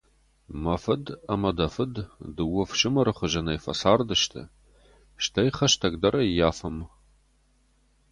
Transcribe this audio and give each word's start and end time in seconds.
Мӕ 0.63 0.75
фыд 0.83 1.05
ӕмӕ 1.33 1.51
дӕ 1.57 1.67
фыд 1.75 1.93
дыууӕ 2.35 2.61
ӕфсымӕры 2.67 3.11
хуызӕнӕй 3.17 3.59
фӕцардысты, 3.63 4.41
стӕй 5.23 5.49
хӕстӕг 5.57 5.93
дӕр 6.01 6.15
ӕййафӕм. 6.25 6.77